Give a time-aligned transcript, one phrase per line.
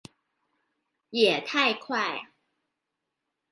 [1.11, 2.25] 也太快